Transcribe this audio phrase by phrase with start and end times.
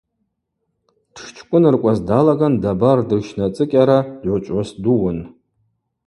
[1.13, 5.19] Дшчкӏвыныркӏваз далаган дабар дырщнацӏыкӏьара дгӏвычӏвгӏвыс дууын.